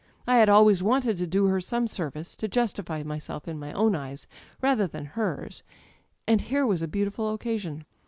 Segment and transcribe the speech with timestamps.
[0.25, 3.93] I had always wanted to do her some service, to justify myself in my own
[3.93, 4.25] eyes
[4.59, 5.61] rather than hers;
[6.27, 7.85] and here was a beautiful occasion.